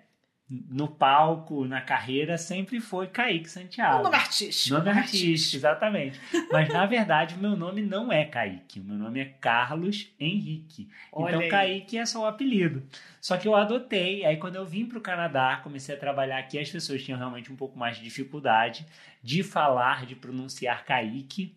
no 0.49 0.87
palco, 0.87 1.65
na 1.65 1.81
carreira, 1.81 2.37
sempre 2.37 2.79
foi 2.79 3.07
Kaique 3.07 3.49
Santiago. 3.49 3.99
O 3.99 4.03
nome 4.03 4.15
artístico. 4.15 4.77
Nome 4.77 4.89
artístico, 4.89 5.57
exatamente. 5.57 6.21
Mas, 6.49 6.69
na 6.69 6.85
verdade, 6.85 7.35
o 7.35 7.37
meu 7.37 7.57
nome 7.57 7.81
não 7.81 8.11
é 8.11 8.23
Kaique. 8.23 8.79
O 8.79 8.83
meu 8.83 8.97
nome 8.97 9.19
é 9.19 9.25
Carlos 9.25 10.09
Henrique. 10.17 10.87
Olha 11.11 11.31
então, 11.31 11.41
aí. 11.41 11.49
Kaique 11.49 11.97
é 11.97 12.05
só 12.05 12.21
o 12.21 12.25
apelido. 12.25 12.81
Só 13.19 13.35
que 13.35 13.45
eu 13.45 13.55
adotei. 13.55 14.23
Aí, 14.23 14.37
quando 14.37 14.55
eu 14.55 14.65
vim 14.65 14.85
para 14.85 14.97
o 14.97 15.01
Canadá, 15.01 15.59
comecei 15.61 15.93
a 15.93 15.99
trabalhar 15.99 16.37
aqui, 16.37 16.57
as 16.57 16.69
pessoas 16.69 17.03
tinham 17.03 17.17
realmente 17.19 17.51
um 17.51 17.55
pouco 17.55 17.77
mais 17.77 17.97
de 17.97 18.03
dificuldade 18.03 18.85
de 19.21 19.43
falar, 19.43 20.05
de 20.05 20.15
pronunciar 20.15 20.85
Kaique. 20.85 21.53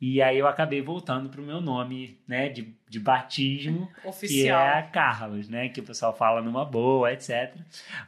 E 0.00 0.22
aí 0.22 0.38
eu 0.38 0.46
acabei 0.46 0.80
voltando 0.80 1.28
pro 1.28 1.42
meu 1.42 1.60
nome, 1.60 2.16
né, 2.26 2.48
de, 2.48 2.72
de 2.88 3.00
batismo, 3.00 3.90
Oficial. 4.04 4.64
que 4.64 4.78
é 4.78 4.82
Carlos, 4.82 5.48
né, 5.48 5.68
que 5.68 5.80
o 5.80 5.82
pessoal 5.82 6.16
fala 6.16 6.40
numa 6.40 6.64
boa, 6.64 7.12
etc. 7.12 7.52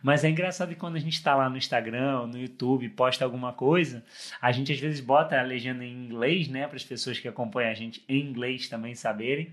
Mas 0.01 0.23
é 0.23 0.31
engraçado 0.31 0.69
que 0.69 0.77
quando 0.77 0.95
a 0.95 1.01
gente 1.01 1.15
está 1.15 1.35
lá 1.35 1.51
no 1.51 1.57
Instagram, 1.57 2.29
no 2.29 2.39
YouTube, 2.39 2.89
posta 2.91 3.25
alguma 3.25 3.53
coisa, 3.53 4.05
a 4.41 4.53
gente 4.53 4.73
às 4.73 4.79
vezes 4.79 5.01
bota 5.01 5.39
a 5.39 5.43
legenda 5.43 5.85
em 5.85 5.93
inglês, 5.93 6.47
né, 6.47 6.69
para 6.69 6.77
as 6.77 6.85
pessoas 6.85 7.19
que 7.19 7.27
acompanham 7.27 7.73
a 7.73 7.75
gente 7.75 8.05
em 8.09 8.21
inglês 8.21 8.69
também 8.69 8.95
saberem. 8.95 9.53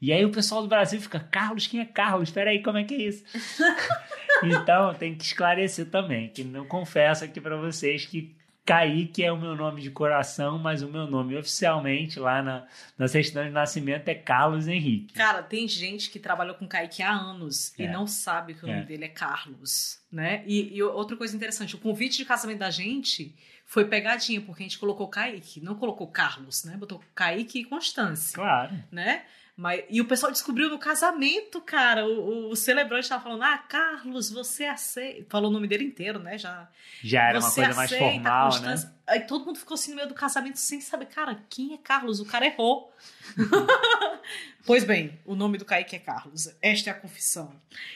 E 0.00 0.10
aí 0.10 0.24
o 0.24 0.30
pessoal 0.30 0.62
do 0.62 0.68
Brasil 0.68 1.00
fica, 1.00 1.20
Carlos, 1.20 1.66
quem 1.66 1.80
é 1.80 1.84
Carlos? 1.84 2.30
Espera 2.30 2.50
aí, 2.50 2.62
como 2.62 2.78
é 2.78 2.84
que 2.84 2.94
é 2.94 2.98
isso? 2.98 3.24
então, 4.42 4.94
tem 4.94 5.14
que 5.14 5.24
esclarecer 5.24 5.86
também, 5.90 6.28
que 6.28 6.44
não 6.44 6.64
confesso 6.64 7.24
aqui 7.24 7.40
para 7.40 7.56
vocês 7.56 8.06
que 8.06 8.34
Kaique 8.64 9.22
é 9.22 9.30
o 9.30 9.38
meu 9.38 9.54
nome 9.54 9.82
de 9.82 9.90
coração, 9.90 10.58
mas 10.58 10.82
o 10.82 10.88
meu 10.88 11.06
nome 11.06 11.36
oficialmente 11.36 12.18
lá 12.18 12.42
na, 12.42 12.66
na 12.96 13.06
certidão 13.06 13.44
de 13.44 13.50
nascimento 13.50 14.08
é 14.08 14.14
Carlos 14.14 14.66
Henrique. 14.66 15.12
Cara, 15.12 15.42
tem 15.42 15.68
gente 15.68 16.10
que 16.10 16.18
trabalhou 16.18 16.54
com 16.54 16.66
Kaique 16.66 17.02
há 17.02 17.12
anos 17.12 17.78
é. 17.78 17.84
e 17.84 17.88
não 17.88 18.06
sabe 18.06 18.54
que 18.54 18.64
o 18.64 18.66
nome 18.66 18.80
é. 18.80 18.84
dele 18.84 19.04
é 19.04 19.08
Carlos, 19.08 20.00
né? 20.10 20.42
E, 20.46 20.74
e, 20.74 20.82
outra 20.82 21.14
coisa 21.14 21.36
interessante, 21.36 21.74
o 21.74 21.78
convite 21.78 22.16
de 22.16 22.24
casamento 22.24 22.60
da 22.60 22.70
gente 22.70 23.34
foi 23.66 23.84
pegadinha, 23.84 24.40
porque 24.40 24.62
a 24.62 24.66
gente 24.66 24.78
colocou 24.78 25.08
Kaique, 25.08 25.60
não 25.60 25.74
colocou 25.74 26.06
Carlos, 26.06 26.64
né? 26.64 26.74
Botou 26.76 27.02
Kaique 27.14 27.60
e 27.60 27.64
Constância. 27.64 28.34
Claro. 28.34 28.72
Né? 28.90 29.24
Mas, 29.56 29.84
e 29.88 30.00
o 30.00 30.04
pessoal 30.04 30.32
descobriu 30.32 30.68
no 30.68 30.78
casamento, 30.80 31.60
cara. 31.60 32.04
O, 32.04 32.50
o 32.50 32.56
celebrante 32.56 33.04
estava 33.04 33.22
falando: 33.22 33.42
Ah, 33.42 33.58
Carlos, 33.58 34.28
você 34.28 34.64
aceita. 34.64 35.26
Falou 35.30 35.48
o 35.48 35.52
nome 35.52 35.68
dele 35.68 35.84
inteiro, 35.84 36.18
né? 36.18 36.36
Já, 36.36 36.68
Já 37.02 37.28
era 37.28 37.38
uma 37.38 37.50
coisa 37.50 37.74
mais 37.74 37.92
formal, 37.92 38.60
né? 38.60 38.74
Aí 39.06 39.20
todo 39.20 39.44
mundo 39.44 39.58
ficou 39.58 39.76
assim 39.76 39.90
no 39.90 39.96
meio 39.96 40.08
do 40.08 40.14
casamento 40.14 40.58
sem 40.58 40.80
saber, 40.80 41.06
cara, 41.06 41.40
quem 41.48 41.72
é 41.72 41.78
Carlos? 41.78 42.18
O 42.18 42.24
cara 42.24 42.46
errou. 42.46 42.92
pois 44.66 44.82
bem, 44.82 45.20
o 45.24 45.36
nome 45.36 45.56
do 45.56 45.64
Kaique 45.64 45.94
é 45.94 45.98
Carlos. 46.00 46.48
Esta 46.60 46.90
é 46.90 46.92
a 46.92 46.96
confissão. 46.96 47.54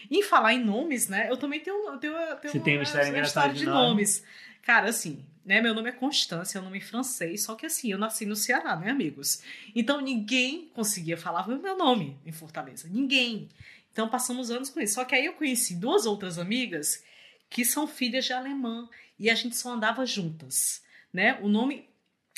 E 0.09 0.19
em 0.19 0.23
falar 0.23 0.55
em 0.55 0.65
nomes, 0.65 1.09
né? 1.09 1.29
Eu 1.29 1.37
também 1.37 1.59
tenho, 1.59 1.99
tenho, 1.99 2.15
tenho 2.37 2.53
Você 2.53 2.59
uma, 2.59 2.65
tem 2.65 2.77
uma 2.77 2.83
história 2.85 3.09
engraçada 3.09 3.53
de, 3.53 3.61
de 3.61 3.67
nome. 3.67 3.89
nomes. 3.89 4.23
Cara, 4.69 4.91
assim, 4.91 5.25
né? 5.47 5.63
Meu 5.63 5.73
nome 5.73 5.89
é 5.89 5.93
Constância, 5.93 6.59
é 6.59 6.61
um 6.61 6.65
nome 6.65 6.79
francês, 6.79 7.45
só 7.45 7.55
que 7.55 7.65
assim, 7.65 7.91
eu 7.91 7.97
nasci 7.97 8.27
no 8.27 8.37
Ceará, 8.37 8.77
né, 8.77 8.91
amigos? 8.91 9.43
Então 9.75 9.99
ninguém 9.99 10.69
conseguia 10.75 11.17
falar 11.17 11.49
o 11.49 11.59
meu 11.59 11.75
nome 11.75 12.19
em 12.27 12.33
Fortaleza. 12.33 12.87
Ninguém. 12.87 13.49
Então 13.91 14.11
passamos 14.11 14.51
anos 14.51 14.69
com 14.69 14.79
isso. 14.79 14.97
Só 14.97 15.07
que 15.07 15.15
aí 15.15 15.25
eu 15.25 15.33
conheci 15.33 15.75
duas 15.75 16.05
outras 16.05 16.39
amigas 16.39 17.03
que 17.49 17.65
são 17.65 17.87
filhas 17.87 18.27
de 18.27 18.35
alemã 18.35 18.87
e 19.19 19.31
a 19.31 19.35
gente 19.35 19.57
só 19.57 19.73
andava 19.73 20.05
juntas, 20.05 20.83
né? 21.11 21.39
O 21.41 21.49
nome 21.49 21.89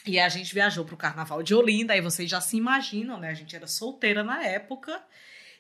e 0.07 0.21
a 0.21 0.29
gente 0.29 0.55
viajou 0.55 0.85
para 0.85 0.95
o 0.95 0.99
Carnaval 0.99 1.43
de 1.43 1.53
Olinda, 1.53 1.95
aí 1.95 2.01
vocês 2.01 2.31
já 2.31 2.41
se 2.41 2.57
imaginam, 2.57 3.19
né? 3.19 3.31
A 3.31 3.35
gente 3.35 3.57
era 3.57 3.67
solteira 3.67 4.23
na 4.23 4.41
época. 4.45 5.03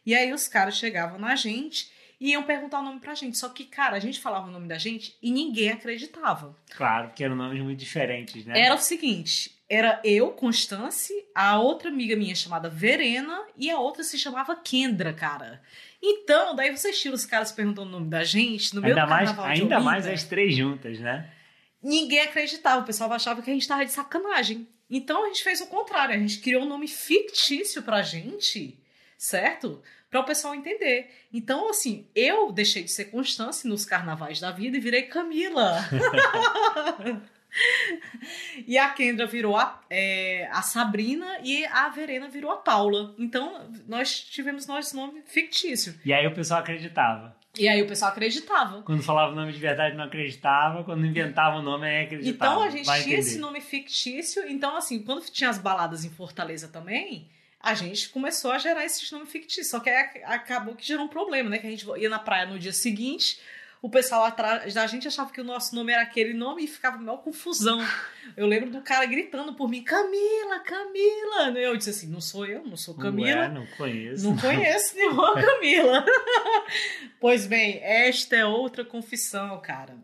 E 0.07 0.15
aí 0.15 0.33
os 0.33 0.47
caras 0.47 0.77
chegavam 0.77 1.19
na 1.19 1.35
gente 1.35 1.91
e 2.21 2.33
iam 2.33 2.43
perguntar 2.43 2.81
o 2.81 2.83
nome 2.83 3.01
pra 3.01 3.15
gente. 3.15 3.39
Só 3.39 3.49
que, 3.49 3.65
cara, 3.65 3.97
a 3.97 4.01
gente 4.01 4.21
falava 4.21 4.49
o 4.49 4.51
nome 4.51 4.69
da 4.69 4.77
gente 4.77 5.17
e 5.23 5.33
ninguém 5.33 5.71
acreditava. 5.71 6.55
Claro, 6.77 7.09
porque 7.09 7.25
eram 7.25 7.35
nomes 7.35 7.63
muito 7.63 7.79
diferentes, 7.79 8.45
né? 8.45 8.61
Era 8.61 8.75
o 8.75 8.79
seguinte: 8.79 9.59
era 9.69 10.01
eu, 10.05 10.33
Constance, 10.33 11.13
a 11.35 11.59
outra 11.59 11.89
amiga 11.89 12.15
minha 12.15 12.35
chamada 12.35 12.69
Verena 12.69 13.43
e 13.57 13.71
a 13.71 13.79
outra 13.79 14.03
se 14.05 14.19
chamava 14.19 14.55
Kendra, 14.55 15.15
cara. 15.15 15.63
Então, 16.03 16.55
daí 16.55 16.77
vocês 16.77 17.01
tiram 17.01 17.15
os 17.15 17.25
caras 17.25 17.53
perguntando 17.53 17.89
o 17.89 17.93
nome 17.93 18.09
da 18.09 18.25
gente 18.25 18.75
no 18.75 18.81
meio 18.81 18.95
ainda 18.95 19.07
do 19.07 19.09
carnaval 19.09 19.47
mais, 19.47 19.61
Ainda 19.61 19.81
mais 19.81 20.07
as 20.07 20.25
três 20.25 20.55
juntas, 20.55 20.99
né? 20.99 21.31
Ninguém 21.83 22.21
acreditava, 22.21 22.83
o 22.83 22.87
pessoal 22.87 23.11
achava 23.13 23.41
que 23.41 23.51
a 23.51 23.55
gente 23.55 23.67
tava 23.67 23.85
de 23.85 23.93
sacanagem. 23.93 24.69
Então 24.91 25.25
a 25.25 25.29
gente 25.29 25.43
fez 25.43 25.61
o 25.61 25.67
contrário, 25.67 26.15
a 26.15 26.19
gente 26.19 26.41
criou 26.41 26.65
um 26.65 26.69
nome 26.69 26.89
fictício 26.89 27.83
pra 27.83 28.03
gente, 28.03 28.79
certo? 29.17 29.83
Para 30.11 30.21
o 30.21 30.25
pessoal 30.25 30.55
entender. 30.55 31.09
Então, 31.33 31.71
assim, 31.71 32.07
eu 32.15 32.51
deixei 32.51 32.83
de 32.83 32.91
ser 32.91 33.07
Constância 33.07 33.69
nos 33.69 33.85
carnavais 33.85 34.41
da 34.41 34.51
vida 34.51 34.77
e 34.77 34.81
virei 34.81 35.03
Camila. 35.03 35.79
e 38.67 38.77
a 38.77 38.91
Kendra 38.91 39.27
virou 39.27 39.57
a, 39.57 39.81
é, 39.89 40.49
a 40.51 40.63
Sabrina 40.63 41.39
e 41.45 41.65
a 41.67 41.89
Verena 41.89 42.29
virou 42.29 42.51
a 42.51 42.57
Paula. 42.57 43.15
Então, 43.19 43.71
nós 43.87 44.21
tivemos 44.21 44.67
nosso 44.67 44.97
nome 44.97 45.23
fictício. 45.27 45.95
E 46.05 46.13
aí 46.13 46.27
o 46.27 46.35
pessoal 46.35 46.61
acreditava. 46.61 47.39
E 47.59 47.69
aí 47.69 47.83
o 47.83 47.87
pessoal 47.87 48.13
acreditava. 48.13 48.83
Quando 48.83 49.03
falava 49.03 49.33
o 49.33 49.35
nome 49.35 49.53
de 49.53 49.59
verdade 49.59 49.97
não 49.97 50.05
acreditava, 50.05 50.85
quando 50.85 51.05
inventava 51.05 51.59
o 51.59 51.63
nome 51.63 51.87
aí 51.87 52.05
acreditava. 52.05 52.53
Então 52.53 52.63
a 52.63 52.71
gente 52.71 52.87
Vai 52.87 53.03
tinha 53.03 53.15
entender. 53.17 53.29
esse 53.29 53.39
nome 53.39 53.61
fictício. 53.61 54.49
Então, 54.49 54.77
assim, 54.77 55.03
quando 55.03 55.25
tinha 55.31 55.51
as 55.51 55.59
baladas 55.59 56.05
em 56.05 56.11
Fortaleza 56.11 56.69
também, 56.69 57.29
a 57.61 57.75
gente 57.75 58.09
começou 58.09 58.51
a 58.51 58.59
gerar 58.59 58.85
esses 58.85 59.11
nomes 59.11 59.31
fictícios. 59.31 59.69
Só 59.69 59.81
que 59.81 59.91
aí 59.91 60.23
acabou 60.25 60.75
que 60.75 60.87
gerou 60.87 61.05
um 61.05 61.09
problema, 61.09 61.51
né? 61.51 61.59
Que 61.59 61.67
a 61.67 61.71
gente 61.71 61.87
ia 61.99 62.09
na 62.09 62.19
praia 62.19 62.47
no 62.47 62.59
dia 62.59 62.73
seguinte, 62.73 63.39
o 63.83 63.89
pessoal 63.89 64.25
atrás 64.25 64.75
da 64.75 64.87
gente 64.87 65.09
achava 65.09 65.31
que 65.31 65.41
o 65.41 65.45
nosso 65.45 65.75
nome 65.75 65.93
era 65.93 66.03
aquele 66.03 66.35
nome 66.35 66.65
e 66.65 66.67
ficava 66.67 66.99
maior 66.99 67.19
confusão. 67.19 67.81
Eu 68.37 68.47
lembro 68.47 68.71
do 68.71 68.83
cara 68.83 69.07
gritando 69.07 69.55
por 69.55 69.69
mim, 69.69 69.83
Camila, 69.83 70.61
Camila. 70.61 71.59
Eu 71.59 71.77
disse 71.77 71.91
assim, 71.91 72.07
não 72.09 72.21
sou 72.21 72.47
eu, 72.47 72.65
não 72.65 72.77
sou 72.77 72.95
Camila. 72.95 73.41
Ué, 73.43 73.49
não 73.49 73.67
conheço. 73.79 74.25
Não 74.25 74.37
conheço 74.37 74.97
nenhuma 74.97 75.35
Camila. 75.41 76.05
pois 77.21 77.47
bem, 77.47 77.79
esta 77.83 78.37
é 78.37 78.45
outra 78.45 78.85
confissão, 78.85 79.61
cara. 79.61 79.97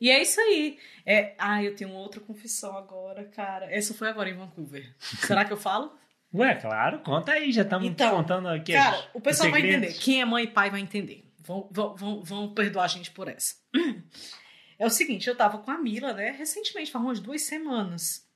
E 0.00 0.10
é 0.10 0.20
isso 0.20 0.40
aí. 0.40 0.78
É, 1.06 1.34
ah, 1.38 1.62
eu 1.62 1.76
tenho 1.76 1.90
outra 1.92 2.20
confissão 2.20 2.76
agora, 2.76 3.24
cara. 3.24 3.72
Essa 3.72 3.94
foi 3.94 4.08
agora 4.08 4.28
em 4.28 4.36
Vancouver. 4.36 4.92
Será 4.98 5.44
que 5.44 5.52
eu 5.52 5.56
falo? 5.56 5.96
Ué, 6.34 6.54
claro, 6.56 6.98
conta 6.98 7.32
aí, 7.32 7.52
já 7.52 7.62
estamos 7.62 7.86
então, 7.86 8.16
contando 8.16 8.48
aqui. 8.48 8.72
Cara, 8.72 9.08
o 9.14 9.20
pessoal 9.20 9.52
vai 9.52 9.60
entender. 9.60 9.92
Quem 9.94 10.20
é 10.20 10.24
mãe 10.24 10.44
e 10.44 10.48
pai 10.48 10.68
vai 10.68 10.80
entender. 10.80 11.24
Vão, 11.38 11.68
vão, 11.70 12.22
vão, 12.22 12.52
perdoar 12.52 12.84
a 12.84 12.88
gente 12.88 13.10
por 13.10 13.28
essa. 13.28 13.54
É 14.76 14.84
o 14.84 14.90
seguinte, 14.90 15.28
eu 15.28 15.36
tava 15.36 15.58
com 15.58 15.70
a 15.70 15.78
Mila, 15.78 16.12
né? 16.12 16.32
Recentemente, 16.32 16.90
faz 16.90 17.04
umas 17.04 17.20
duas 17.20 17.42
semanas. 17.42 18.28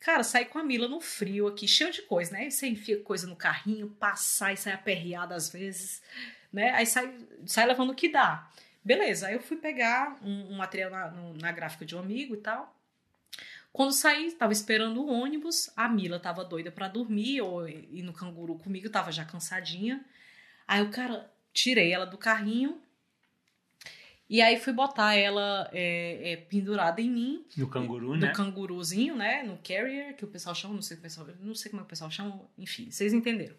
Cara, 0.00 0.24
saí 0.24 0.46
com 0.46 0.58
a 0.58 0.64
Mila 0.64 0.88
no 0.88 0.98
frio 0.98 1.46
aqui, 1.46 1.68
cheio 1.68 1.92
de 1.92 2.00
coisa, 2.02 2.32
né? 2.32 2.48
Você 2.48 2.66
enfia 2.66 3.02
coisa 3.02 3.26
no 3.26 3.36
carrinho, 3.36 3.90
passar 3.90 4.54
e 4.54 4.56
sai 4.56 4.72
aperreada 4.72 5.34
às 5.34 5.50
vezes, 5.50 6.02
né? 6.50 6.70
Aí 6.70 6.86
sai, 6.86 7.14
sai 7.44 7.66
levando 7.66 7.90
o 7.90 7.94
que 7.94 8.08
dá. 8.08 8.50
Beleza, 8.82 9.26
aí 9.26 9.34
eu 9.34 9.42
fui 9.42 9.58
pegar 9.58 10.18
um, 10.22 10.54
um 10.54 10.56
material 10.56 10.90
na, 10.90 11.10
no, 11.10 11.34
na 11.34 11.52
gráfica 11.52 11.84
de 11.84 11.94
um 11.94 11.98
amigo 11.98 12.34
e 12.34 12.38
tal. 12.38 12.74
Quando 13.78 13.92
saí, 13.92 14.32
tava 14.32 14.52
esperando 14.52 15.00
o 15.00 15.08
ônibus, 15.08 15.70
a 15.76 15.88
Mila 15.88 16.18
tava 16.18 16.44
doida 16.44 16.68
para 16.68 16.88
dormir, 16.88 17.40
ou 17.42 17.68
ir 17.68 18.02
no 18.02 18.12
canguru 18.12 18.56
comigo, 18.56 18.90
tava 18.90 19.12
já 19.12 19.24
cansadinha. 19.24 20.04
Aí 20.66 20.82
o 20.82 20.90
cara, 20.90 21.30
tirei 21.52 21.92
ela 21.92 22.04
do 22.04 22.18
carrinho, 22.18 22.82
e 24.28 24.42
aí 24.42 24.58
fui 24.58 24.72
botar 24.72 25.14
ela 25.14 25.70
é, 25.72 26.32
é, 26.32 26.36
pendurada 26.38 27.00
em 27.00 27.08
mim. 27.08 27.46
No 27.56 27.68
canguru, 27.68 28.08
no 28.08 28.16
né? 28.16 28.26
No 28.26 28.32
canguruzinho, 28.32 29.14
né? 29.14 29.44
No 29.44 29.56
carrier, 29.58 30.16
que 30.16 30.24
o 30.24 30.28
pessoal 30.28 30.56
chama, 30.56 30.74
não 30.74 30.82
sei, 30.82 30.96
o 30.96 31.00
pessoal, 31.00 31.28
não 31.38 31.54
sei 31.54 31.70
como 31.70 31.80
é 31.80 31.84
que 31.84 31.86
o 31.86 31.90
pessoal 31.90 32.10
chama, 32.10 32.40
enfim, 32.58 32.90
vocês 32.90 33.12
entenderam. 33.12 33.54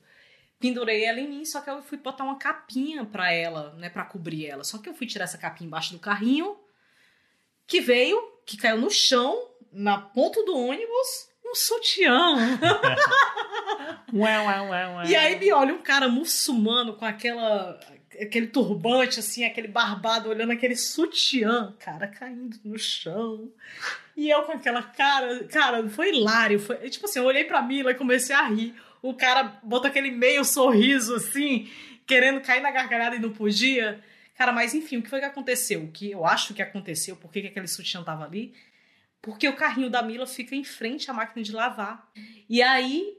Pendurei 0.59 1.05
ela 1.05 1.21
em 1.21 1.29
mim, 1.29 1.45
só 1.45 1.61
que 1.61 1.69
eu 1.69 1.81
fui 1.81 1.97
botar 1.97 2.25
uma 2.25 2.37
capinha 2.37 3.05
pra 3.05 3.31
ela, 3.31 3.73
né? 3.75 3.89
Pra 3.89 4.03
cobrir 4.03 4.47
ela. 4.47 4.65
Só 4.65 4.79
que 4.79 4.89
eu 4.89 4.93
fui 4.93 5.07
tirar 5.07 5.23
essa 5.23 5.37
capinha 5.37 5.67
embaixo 5.67 5.93
do 5.93 5.99
carrinho, 5.99 6.57
que 7.65 7.79
veio, 7.79 8.21
que 8.45 8.57
caiu 8.57 8.77
no 8.77 8.91
chão, 8.91 9.48
na 9.71 9.97
ponta 9.97 10.43
do 10.43 10.57
ônibus 10.57 11.29
um 11.45 11.55
sutiã. 11.55 12.35
ué, 14.13 14.39
ué, 14.39 14.61
ué, 14.61 14.87
ué. 14.95 15.07
E 15.07 15.15
aí 15.15 15.39
me 15.39 15.51
olha 15.51 15.73
um 15.73 15.81
cara 15.81 16.07
muçulmano 16.07 16.93
com 16.93 17.05
aquela 17.05 17.79
aquele 18.21 18.47
turbante 18.47 19.19
assim, 19.19 19.45
aquele 19.45 19.67
barbado 19.67 20.29
olhando 20.29 20.51
aquele 20.51 20.75
sutiã, 20.75 21.73
cara, 21.79 22.07
caindo 22.07 22.57
no 22.63 22.77
chão. 22.77 23.49
E 24.15 24.29
eu 24.29 24.43
com 24.43 24.51
aquela 24.51 24.83
cara, 24.83 25.43
cara, 25.45 25.87
foi 25.89 26.09
hilário, 26.09 26.59
foi, 26.59 26.75
tipo 26.89 27.05
assim, 27.05 27.19
eu 27.19 27.25
olhei 27.25 27.45
pra 27.45 27.61
Mila 27.61 27.91
e 27.91 27.95
comecei 27.95 28.35
a 28.35 28.47
rir. 28.47 28.75
O 29.01 29.13
cara 29.13 29.59
botou 29.63 29.89
aquele 29.89 30.11
meio 30.11 30.43
sorriso 30.43 31.15
assim, 31.15 31.69
querendo 32.05 32.41
cair 32.41 32.61
na 32.61 32.71
gargalhada 32.71 33.15
e 33.15 33.19
não 33.19 33.31
podia. 33.31 34.03
Cara, 34.35 34.51
mas 34.51 34.73
enfim, 34.73 34.97
o 34.97 35.01
que 35.01 35.09
foi 35.09 35.19
que 35.19 35.25
aconteceu? 35.25 35.83
O 35.83 35.91
que 35.91 36.11
eu 36.11 36.25
acho 36.25 36.53
que 36.53 36.61
aconteceu, 36.61 37.15
por 37.15 37.31
que 37.31 37.39
aquele 37.39 37.67
sutiã 37.67 38.03
tava 38.03 38.25
ali? 38.25 38.53
Porque 39.21 39.47
o 39.47 39.55
carrinho 39.55 39.89
da 39.89 40.01
Mila 40.01 40.25
fica 40.25 40.55
em 40.55 40.63
frente 40.63 41.09
à 41.09 41.13
máquina 41.13 41.43
de 41.43 41.51
lavar. 41.51 42.09
E 42.47 42.61
aí, 42.61 43.17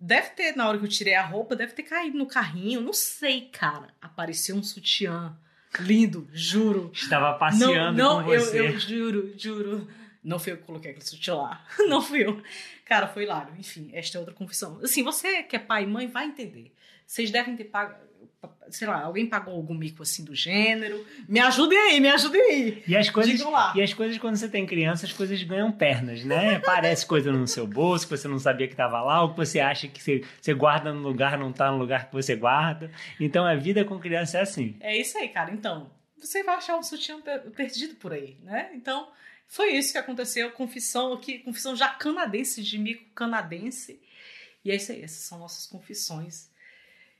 deve 0.00 0.30
ter, 0.30 0.56
na 0.56 0.68
hora 0.68 0.78
que 0.78 0.84
eu 0.84 0.88
tirei 0.88 1.14
a 1.14 1.24
roupa, 1.24 1.54
deve 1.54 1.72
ter 1.72 1.82
caído 1.82 2.16
no 2.16 2.26
carrinho. 2.26 2.80
Não 2.80 2.92
sei, 2.92 3.42
cara. 3.52 3.88
Apareceu 4.00 4.56
um 4.56 4.62
sutiã 4.62 5.36
lindo, 5.80 6.28
juro. 6.32 6.90
Estava 6.92 7.38
passeando 7.38 7.96
não, 7.96 8.18
não, 8.18 8.24
com 8.24 8.30
você. 8.30 8.60
Eu, 8.60 8.64
eu 8.64 8.78
juro, 8.78 9.34
juro. 9.36 9.88
Não 10.24 10.38
fui 10.38 10.52
eu 10.52 10.56
que 10.56 10.64
coloquei 10.64 10.90
aquele 10.90 11.06
sutiã 11.06 11.34
lá. 11.34 11.66
não 11.88 12.00
fui 12.00 12.24
eu. 12.24 12.42
Cara, 12.84 13.06
foi 13.06 13.24
hilário. 13.24 13.54
Enfim, 13.58 13.90
esta 13.92 14.16
é 14.16 14.20
outra 14.20 14.34
confissão. 14.34 14.80
Assim, 14.82 15.02
você 15.02 15.42
que 15.42 15.56
é 15.56 15.58
pai 15.58 15.84
e 15.84 15.86
mãe 15.86 16.06
vai 16.06 16.26
entender. 16.26 16.72
Vocês 17.06 17.30
devem 17.30 17.56
ter 17.56 17.64
pago 17.64 17.94
sei 18.70 18.86
lá, 18.86 19.02
alguém 19.02 19.26
pagou 19.26 19.54
algum 19.54 19.74
mico 19.74 20.02
assim 20.02 20.24
do 20.24 20.34
gênero. 20.34 21.04
Me 21.28 21.40
ajudem 21.40 21.78
aí, 21.78 22.00
me 22.00 22.08
ajudem 22.08 22.40
aí. 22.40 22.82
E 22.86 22.96
as 22.96 23.10
coisas, 23.10 23.40
e 23.74 23.82
as 23.82 23.94
coisas 23.94 24.18
quando 24.18 24.36
você 24.36 24.48
tem 24.48 24.66
criança, 24.66 25.06
as 25.06 25.12
coisas 25.12 25.42
ganham 25.42 25.70
pernas, 25.72 26.24
né? 26.24 26.58
Parece 26.64 27.06
coisa 27.06 27.32
no 27.32 27.46
seu 27.46 27.66
bolso 27.66 28.06
que 28.06 28.16
você 28.16 28.28
não 28.28 28.38
sabia 28.38 28.66
que 28.66 28.74
estava 28.74 29.02
lá, 29.02 29.22
ou 29.22 29.30
que 29.30 29.36
você 29.36 29.60
acha 29.60 29.88
que 29.88 30.02
você, 30.02 30.24
você 30.40 30.54
guarda 30.54 30.92
no 30.92 31.00
lugar, 31.00 31.38
não 31.38 31.50
está 31.50 31.70
no 31.70 31.78
lugar 31.78 32.08
que 32.08 32.12
você 32.12 32.34
guarda. 32.34 32.90
Então 33.20 33.44
a 33.44 33.54
vida 33.54 33.84
com 33.84 33.98
criança 33.98 34.38
é 34.38 34.40
assim. 34.42 34.76
É 34.80 34.96
isso 34.96 35.16
aí, 35.18 35.28
cara. 35.28 35.52
Então, 35.52 35.90
você 36.18 36.42
vai 36.42 36.56
achar 36.56 36.76
um 36.76 36.82
sutiã 36.82 37.20
perdido 37.54 37.94
por 37.96 38.12
aí, 38.12 38.36
né? 38.42 38.70
Então, 38.74 39.08
foi 39.46 39.72
isso 39.74 39.92
que 39.92 39.98
aconteceu. 39.98 40.50
Confissão 40.52 41.12
aqui, 41.12 41.38
confissão 41.38 41.76
já 41.76 41.88
canadense, 41.88 42.62
de 42.62 42.78
mico 42.78 43.04
canadense. 43.14 44.00
E 44.64 44.70
é 44.70 44.76
isso 44.76 44.90
aí, 44.90 45.02
essas 45.02 45.22
são 45.22 45.38
nossas 45.38 45.66
confissões 45.66 46.50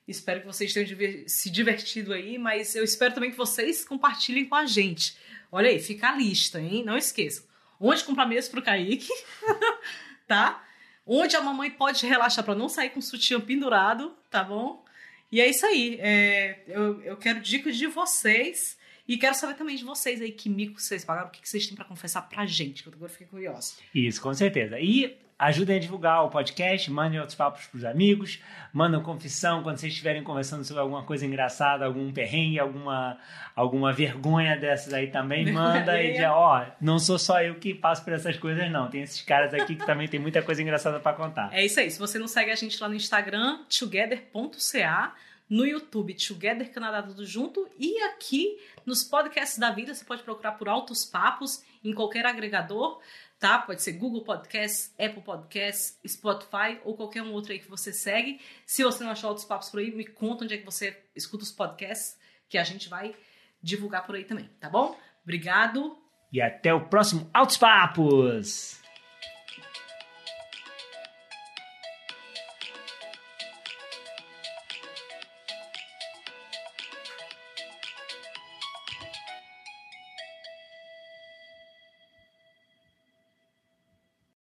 Espero 0.06 0.40
que 0.40 0.46
vocês 0.46 0.72
tenham 0.72 0.88
se 1.26 1.50
divertido 1.50 2.12
aí, 2.12 2.38
mas 2.38 2.74
eu 2.74 2.84
espero 2.84 3.14
também 3.14 3.30
que 3.30 3.36
vocês 3.36 3.84
compartilhem 3.84 4.44
com 4.44 4.54
a 4.54 4.64
gente. 4.64 5.16
Olha 5.50 5.68
aí, 5.68 5.80
fica 5.80 6.10
a 6.10 6.16
lista, 6.16 6.60
hein? 6.60 6.84
Não 6.84 6.96
esqueçam. 6.96 7.44
Onde 7.80 8.04
comprar 8.04 8.26
mesmo 8.26 8.52
pro 8.52 8.62
Kaique, 8.62 9.08
tá? 10.26 10.64
Onde 11.04 11.36
a 11.36 11.42
mamãe 11.42 11.70
pode 11.70 12.06
relaxar 12.06 12.44
para 12.44 12.54
não 12.54 12.68
sair 12.68 12.90
com 12.90 13.00
o 13.00 13.02
sutiã 13.02 13.40
pendurado, 13.40 14.16
tá 14.30 14.42
bom? 14.42 14.84
E 15.30 15.40
é 15.40 15.48
isso 15.48 15.66
aí. 15.66 15.98
É, 16.00 16.60
eu, 16.68 17.02
eu 17.02 17.16
quero 17.16 17.40
dicas 17.40 17.76
de 17.76 17.86
vocês. 17.86 18.76
E 19.08 19.16
quero 19.16 19.36
saber 19.36 19.54
também 19.54 19.76
de 19.76 19.84
vocês 19.84 20.20
aí 20.20 20.32
que 20.32 20.48
mico 20.48 20.80
vocês 20.80 21.04
pagaram, 21.04 21.28
o 21.28 21.30
que, 21.30 21.48
vocês 21.48 21.64
têm 21.66 21.76
para 21.76 21.84
confessar 21.84 22.22
pra 22.22 22.44
gente, 22.44 22.82
que 22.82 22.88
eu 22.88 22.92
agora 22.92 23.10
fiquei 23.10 23.26
curiosa. 23.26 23.74
Isso, 23.94 24.20
com 24.20 24.34
certeza. 24.34 24.80
E 24.80 25.16
ajudem 25.38 25.76
a 25.76 25.78
divulgar 25.78 26.24
o 26.24 26.30
podcast, 26.30 26.90
mandem 26.90 27.20
outros 27.20 27.36
papos 27.36 27.66
pros 27.66 27.84
amigos, 27.84 28.40
mandem 28.72 29.02
confissão 29.02 29.62
quando 29.62 29.76
vocês 29.76 29.92
estiverem 29.92 30.22
conversando 30.22 30.64
sobre 30.64 30.80
alguma 30.80 31.02
coisa 31.02 31.26
engraçada, 31.26 31.84
algum 31.84 32.10
perrengue, 32.12 32.58
alguma, 32.58 33.18
alguma 33.54 33.92
vergonha 33.92 34.56
dessas 34.56 34.94
aí 34.94 35.08
também, 35.08 35.52
manda 35.52 36.02
e 36.02 36.16
já, 36.16 36.34
ó, 36.34 36.64
não 36.80 36.98
sou 36.98 37.18
só 37.18 37.42
eu 37.42 37.56
que 37.56 37.74
passo 37.74 38.02
por 38.02 38.14
essas 38.14 38.36
coisas 38.38 38.70
não, 38.70 38.88
tem 38.88 39.02
esses 39.02 39.20
caras 39.20 39.52
aqui 39.52 39.76
que 39.76 39.84
também 39.84 40.08
tem 40.08 40.18
muita 40.18 40.42
coisa 40.42 40.62
engraçada 40.62 40.98
para 40.98 41.16
contar. 41.16 41.52
É 41.52 41.64
isso 41.64 41.78
aí, 41.78 41.90
se 41.90 41.98
você 41.98 42.18
não 42.18 42.28
segue 42.28 42.50
a 42.50 42.56
gente 42.56 42.80
lá 42.80 42.88
no 42.88 42.94
Instagram, 42.94 43.58
together.ca, 43.68 45.14
no 45.48 45.64
YouTube, 45.64 46.14
Together 46.14 46.72
Canadá 46.72 47.02
Tudo 47.02 47.24
Junto, 47.24 47.68
e 47.78 48.00
aqui 48.02 48.58
nos 48.84 49.04
podcasts 49.04 49.58
da 49.58 49.70
vida, 49.70 49.94
você 49.94 50.04
pode 50.04 50.22
procurar 50.22 50.52
por 50.52 50.68
Altos 50.68 51.04
Papos 51.04 51.62
em 51.84 51.94
qualquer 51.94 52.26
agregador, 52.26 53.00
tá? 53.38 53.58
Pode 53.58 53.82
ser 53.82 53.92
Google 53.92 54.24
Podcasts, 54.24 54.94
Apple 54.98 55.22
Podcasts, 55.22 55.98
Spotify 56.06 56.80
ou 56.84 56.96
qualquer 56.96 57.22
um 57.22 57.32
outro 57.32 57.52
aí 57.52 57.58
que 57.58 57.68
você 57.68 57.92
segue. 57.92 58.40
Se 58.64 58.82
você 58.82 59.04
não 59.04 59.10
achou 59.10 59.28
Altos 59.30 59.44
Papos 59.44 59.68
por 59.70 59.80
aí, 59.80 59.90
me 59.90 60.06
conta 60.06 60.44
onde 60.44 60.54
é 60.54 60.58
que 60.58 60.64
você 60.64 60.96
escuta 61.14 61.44
os 61.44 61.52
podcasts, 61.52 62.18
que 62.48 62.58
a 62.58 62.64
gente 62.64 62.88
vai 62.88 63.14
divulgar 63.62 64.06
por 64.06 64.14
aí 64.14 64.24
também, 64.24 64.48
tá 64.60 64.68
bom? 64.68 64.98
Obrigado. 65.22 65.96
E 66.32 66.40
até 66.40 66.72
o 66.72 66.86
próximo 66.88 67.28
Altos 67.32 67.56
Papos! 67.56 68.85